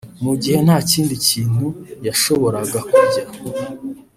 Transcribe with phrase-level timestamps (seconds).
[0.23, 1.67] mu gihe nta kindi kintu
[2.07, 3.23] yashoboraga kurya